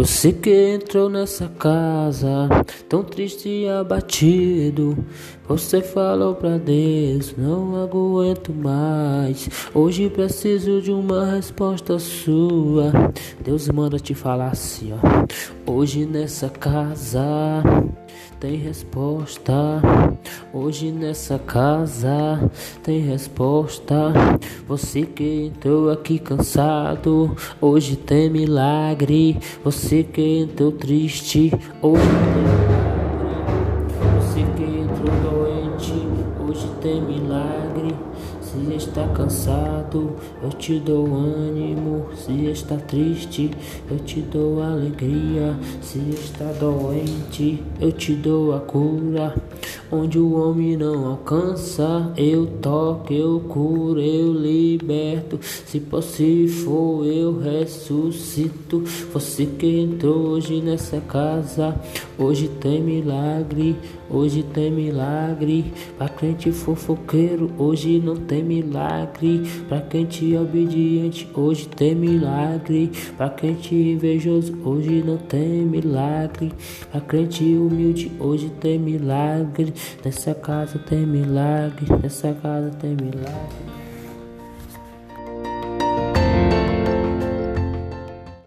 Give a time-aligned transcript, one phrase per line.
[0.00, 2.48] Você que entrou nessa casa
[2.88, 4.96] tão triste e abatido.
[5.46, 9.50] Você falou pra Deus, não aguento mais.
[9.74, 12.90] Hoje preciso de uma resposta sua.
[13.44, 15.70] Deus manda te falar assim, ó.
[15.70, 17.62] Hoje nessa casa
[18.40, 19.52] tem resposta.
[20.52, 22.50] Hoje nessa casa
[22.82, 24.12] tem resposta.
[24.66, 29.38] Você que entrou aqui cansado, hoje tem milagre.
[29.62, 32.70] Você que entrou triste, hoje tem.
[34.20, 35.92] Você que entrou doente,
[36.38, 37.92] hoje tem milagre.
[38.40, 42.06] Se está cansado, eu te dou ânimo.
[42.14, 43.50] Se está triste,
[43.90, 45.56] eu te dou alegria.
[45.82, 49.34] Se está doente, eu te dou a cura.
[49.92, 55.40] Onde o homem não alcança, eu toco, eu curo, eu liberto.
[55.42, 58.84] Se possível eu ressuscito.
[59.12, 61.74] Você que entrou hoje nessa casa,
[62.16, 63.74] hoje tem milagre,
[64.08, 65.72] hoje tem milagre.
[65.98, 69.42] Pra crente fofoqueiro, hoje não tem milagre.
[69.68, 72.92] Pra quem te é obediente, hoje tem milagre.
[73.16, 76.52] Pra quem te invejoso, hoje não tem milagre.
[76.92, 79.79] Pra crente humilde, hoje tem milagre.
[80.04, 83.89] Nessa casa tem milagre, nessa casa tem milagre.